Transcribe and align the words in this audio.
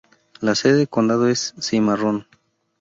La 0.39 0.55
sede 0.55 0.77
de 0.77 0.87
condado 0.87 1.27
es 1.27 1.53
Cimarron. 1.61 2.25